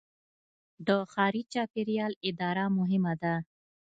د 0.87 0.89
ښاري 1.11 1.43
چاپیریال 1.53 2.13
اداره 2.29 2.65
مهمه 2.77 3.13
ده. 3.21 3.35